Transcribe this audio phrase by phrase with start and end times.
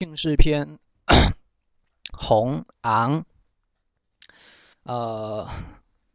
[0.00, 0.78] 姓氏篇，
[2.10, 3.26] 红昂，
[4.84, 5.46] 呃，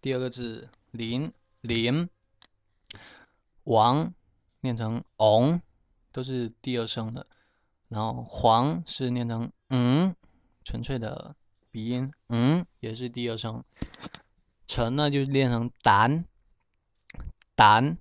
[0.02, 2.10] 第二个字林林，
[3.64, 4.12] 王
[4.62, 5.62] 念成昂，
[6.12, 7.28] 都是第二声的。
[7.88, 10.16] 然后黄是念成嗯，
[10.64, 11.36] 纯粹的
[11.70, 13.64] 鼻音，嗯，也是第二声。
[14.66, 16.26] 陈呢就念成胆
[17.54, 18.00] 胆，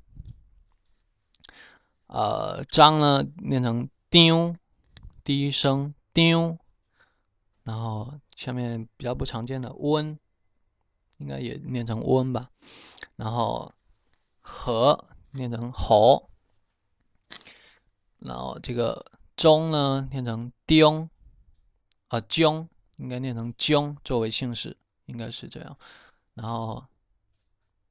[2.07, 4.57] 呃，张呢念成丢。
[5.25, 6.59] 第一声丢，
[7.63, 10.19] 然后下面比较不常见的温，
[11.17, 12.51] 应该也念成温吧。
[13.17, 13.73] 然后
[14.43, 16.29] 和念成和，
[18.19, 21.09] 然后这个中呢念成丁，
[22.09, 25.79] 啊姜应该念成姜作为姓氏，应该是这样。
[26.35, 26.85] 然后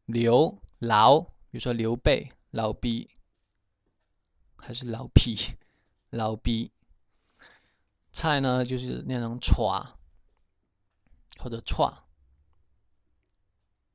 [0.05, 3.09] 刘老，比如说刘备老毕，
[4.57, 5.35] 还是老皮
[6.11, 6.71] 老毕。
[8.13, 9.93] 菜呢，就是念成 “chua”
[11.39, 11.91] 或者 “chua”，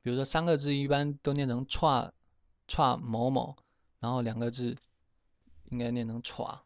[0.02, 2.10] 比如说三个字一般都念成 “chua
[2.66, 3.56] chua 某某”，
[4.00, 4.76] 然后两个字
[5.70, 6.62] 应该念成 “chua”。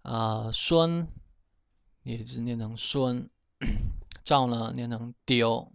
[0.00, 1.06] 啊，孙
[2.02, 3.28] 也是念成孙，
[4.24, 5.70] 赵呢念成丢，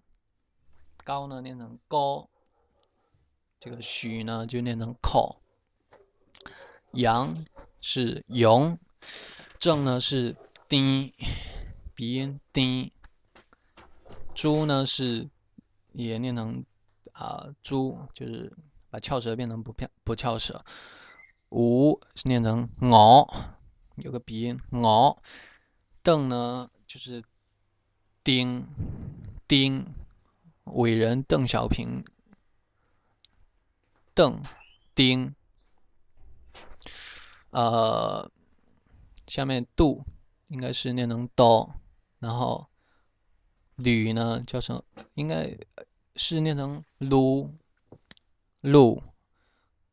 [1.03, 2.29] 高呢念成高，
[3.59, 5.41] 这个许呢就念成口，
[6.93, 7.45] 杨
[7.79, 8.79] 是勇。
[9.61, 10.35] 正呢是
[10.67, 11.13] 丁
[11.93, 12.91] 鼻音丁，
[14.35, 15.29] 猪呢是
[15.91, 16.65] 也念成
[17.11, 18.51] 啊猪，就是
[18.89, 19.71] 把翘舌变成不
[20.03, 20.65] 不翘舌。
[21.49, 23.31] 五是念成我，
[23.97, 25.21] 有个鼻音我。
[26.01, 27.23] 邓呢就是
[28.23, 28.67] 丁
[29.47, 29.93] 丁，
[30.63, 32.03] 伟人邓小平。
[34.15, 34.41] 邓
[34.95, 35.35] 丁，
[37.51, 38.31] 呃。
[39.31, 40.03] 下面度
[40.49, 41.73] 应该是念成哆，
[42.19, 42.67] 然后
[43.77, 45.57] 吕呢叫成应该
[46.17, 47.49] 是念成噜
[48.61, 49.01] 噜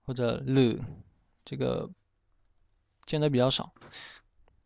[0.03, 0.83] 或者噜，
[1.45, 1.89] 这个
[3.07, 3.73] 见的比较少。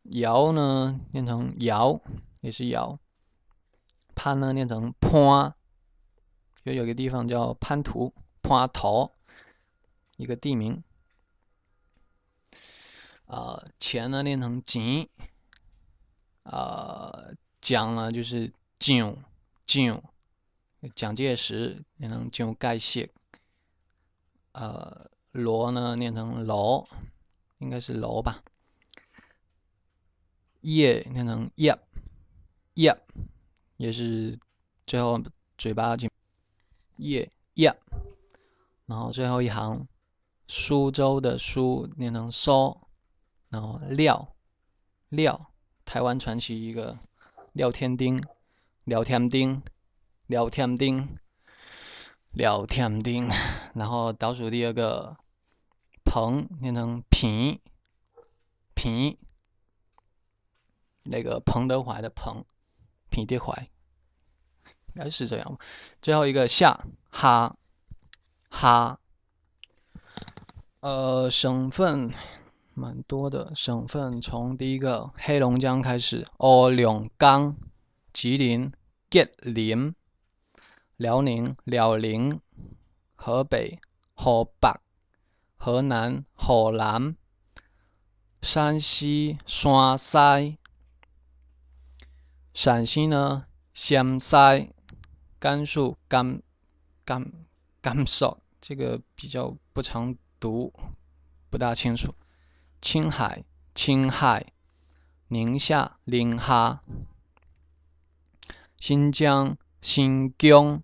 [0.04, 2.00] 尧呢念成尧，
[2.40, 2.98] 也是尧。
[4.14, 5.54] 潘呢念成潘，
[6.64, 9.12] 就有个地方叫潘图潘头，
[10.16, 10.82] 一个地名。
[13.32, 15.08] 呃，钱呢念成钱，
[16.42, 19.16] 呃，蒋呢就是蒋
[19.64, 20.02] 蒋，
[20.94, 23.10] 蒋介石念成蒋盖谢，
[24.52, 26.86] 呃，罗呢念成罗，
[27.56, 28.44] 应该是罗吧。
[30.60, 31.74] 叶念成叶
[32.74, 32.94] 叶，
[33.78, 34.38] 也是
[34.86, 35.18] 最后
[35.56, 36.06] 嘴巴就
[36.98, 37.74] 叶叶，
[38.84, 39.88] 然后最后一行
[40.46, 42.78] 苏州的苏念成苏。
[43.52, 44.34] 然后廖
[45.10, 45.52] 廖，
[45.84, 46.98] 台湾传奇一个
[47.52, 48.18] 廖天丁，
[48.84, 49.62] 廖天丁，
[50.26, 51.18] 廖天丁，
[52.30, 53.28] 廖天丁。
[53.74, 55.18] 然后倒数第二个
[56.02, 57.60] 彭，念成平
[58.74, 59.18] 平，
[61.02, 62.46] 那个彭德怀的彭，
[63.10, 63.68] 平德怀，
[64.64, 65.58] 应该是这样。
[66.00, 67.54] 最后一个夏哈
[68.48, 68.98] 哈，
[70.80, 72.14] 呃，省份。
[72.74, 77.56] 蛮多的省份，从第一个黑龙江开始，乌龙江、
[78.12, 78.72] 吉林、
[79.10, 79.94] 吉林、
[80.96, 82.40] 辽宁、辽宁、
[83.14, 83.78] 河北、
[84.14, 84.70] 河北、
[85.56, 87.14] 河南、河南、
[88.40, 90.58] 山西、山西、
[92.54, 94.36] 陕西呢，陕西、
[95.38, 96.42] 甘肃、甘
[97.04, 97.32] 甘
[97.80, 100.72] 甘肃，这个比较不常读，
[101.50, 102.14] 不大清楚。
[102.82, 103.44] 青海、
[103.76, 104.52] 青海、
[105.28, 106.82] 宁夏、宁夏、
[108.76, 110.82] 新疆、新疆、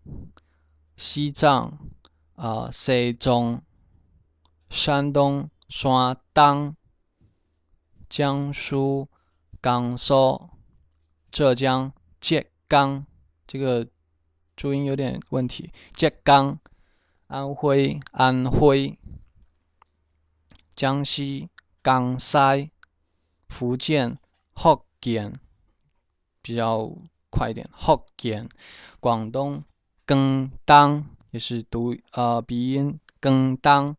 [0.96, 1.76] 西藏、
[2.36, 3.64] 啊，西藏、
[4.70, 6.76] 山东、山东、
[8.08, 9.08] 江苏、
[9.60, 10.50] 江苏、
[11.32, 13.04] 浙江、浙江，
[13.44, 13.88] 这个
[14.54, 15.72] 注音有点问题。
[15.92, 16.60] 浙江、
[17.26, 18.96] 安徽、安徽、
[20.76, 21.48] 江西。
[21.82, 22.70] 江西、
[23.48, 24.18] 福建、
[24.54, 25.40] 福建
[26.42, 26.92] 比较
[27.30, 28.48] 快一点，福建、
[29.00, 29.64] 广东、
[30.06, 33.96] 广东也是读呃鼻音，广东、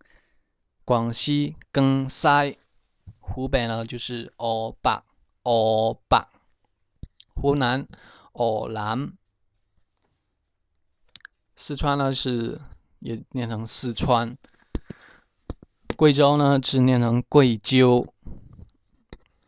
[0.84, 2.58] 广西、广西、
[3.20, 5.02] 湖北呢就是湖北、
[5.44, 6.18] 湖北、
[7.36, 7.88] 湖南、
[8.34, 9.14] 湖南、
[11.56, 12.60] 四川呢是
[13.00, 14.38] 也念成四川。
[16.00, 18.14] 贵州呢是念成贵州，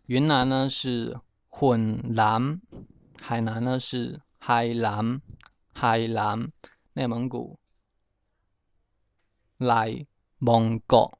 [0.06, 1.18] 云南呢是
[1.48, 2.60] 混南，
[3.22, 5.22] 海南呢是海南，
[5.72, 6.52] 海南，
[6.92, 7.58] 内蒙古
[9.56, 10.06] 来
[10.40, 11.18] 蒙古，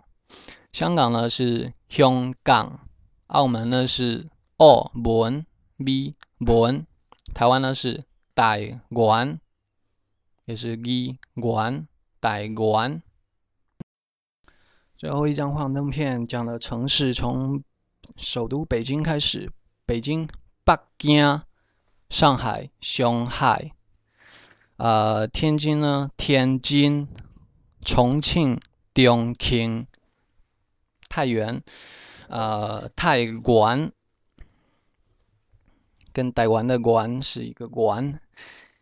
[0.74, 2.90] 香港呢是香港，
[3.28, 5.46] 澳门呢是澳门，
[5.78, 6.86] 咪门，
[7.34, 8.04] 台湾呢是
[8.36, 9.40] 台湾，
[10.44, 11.88] 也是宜湾，
[12.20, 13.02] 台湾。
[15.02, 17.64] 最后一张幻灯片讲的城市，从
[18.18, 19.52] 首都北京开始，
[19.84, 20.30] 北京、
[20.64, 21.42] 北京、
[22.08, 23.72] 上海、上海，
[24.78, 27.08] 呃，天津呢，天津、
[27.84, 28.60] 重庆、
[28.94, 29.88] 重庆、
[31.10, 31.64] 太原，
[32.28, 33.92] 呃，太原，
[36.14, 38.22] 跟台湾的“湾”是一个“湾”，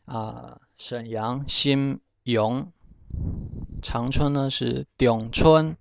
[0.03, 2.69] 啊，沈阳、新阳，
[3.81, 5.77] 长春呢是长春。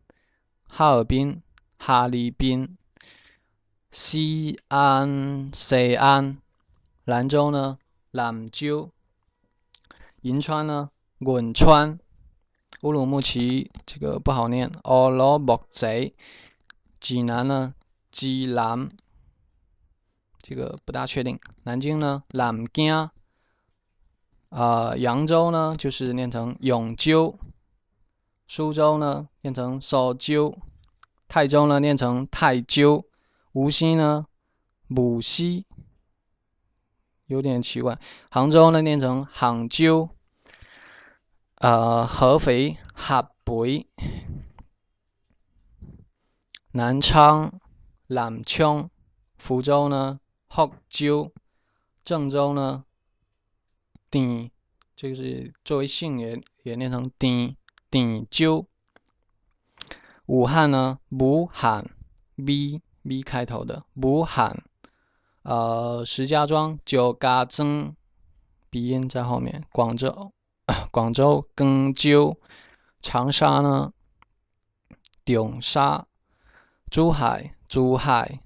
[0.68, 1.42] 哈尔滨、
[1.78, 2.76] 哈尔滨、
[3.90, 6.38] 西安、西安、
[7.04, 7.78] 兰州呢？
[8.10, 8.90] 兰州、
[10.22, 10.90] 银川呢？
[11.18, 11.98] 银川、
[12.82, 16.14] 乌鲁木齐这个不好念，乌鲁木齐、
[17.00, 17.74] 济南呢？
[18.10, 18.88] 济南
[20.40, 21.38] 这个不大确定。
[21.64, 22.22] 南京呢？
[22.30, 23.10] 南京。
[24.50, 25.74] 啊，扬州呢？
[25.76, 27.38] 就是念成永州。
[28.50, 30.56] 苏州呢，念成苏州；
[31.28, 33.04] 泰州呢，念成泰州；
[33.52, 34.26] 无锡呢，
[34.88, 35.66] 无锡，
[37.26, 38.00] 有点奇怪；
[38.30, 40.08] 杭州呢，念成杭州；
[41.56, 43.86] 呃，合肥合肥；
[46.72, 47.60] 南昌
[48.06, 48.88] 南昌；
[49.36, 51.32] 福州呢，福州；
[52.02, 52.86] 郑州呢，
[54.10, 54.50] 定，
[54.96, 57.54] 这个是作为姓也也念成定。
[57.90, 58.66] 定州，
[60.26, 60.98] 武汉呢？
[61.08, 61.90] 武汉
[62.36, 64.62] V V 开头的武汉。
[65.42, 67.96] 呃，石家庄，九家增，
[68.68, 69.64] 鼻音在后面。
[69.72, 70.32] 广州，
[70.92, 72.38] 广州，广州。
[73.00, 73.92] 长沙呢？
[75.24, 76.06] 长沙。
[76.90, 78.40] 珠海，珠海。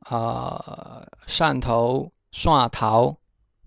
[0.00, 3.18] 啊，汕头，汕头。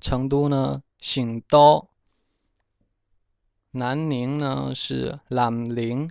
[0.01, 0.81] 成都呢？
[0.99, 1.89] 成都。
[3.77, 6.09] 南宁呢是南宁，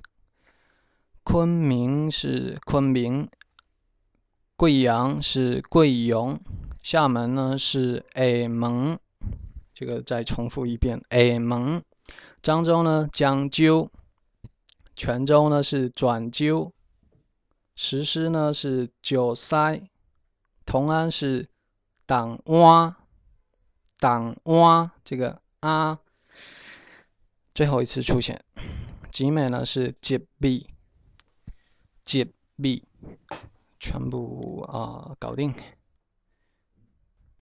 [1.22, 3.30] 昆明是昆明，
[4.54, 6.38] 贵阳是贵阳，
[6.82, 8.98] 厦门呢是厦门，
[9.72, 11.82] 这个再重复一遍，厦门。
[12.42, 13.90] 漳州呢漳州，
[14.94, 16.70] 泉州呢是转州，
[17.74, 19.88] 石狮呢是九塞，
[20.66, 21.48] 同安是
[22.04, 22.94] 党湾，
[23.98, 26.00] 党湾这个啊。
[27.54, 28.44] 最后一次出现，
[29.12, 30.66] 集美呢是集币，
[32.04, 32.82] 集币，
[33.78, 35.54] 全部啊搞定。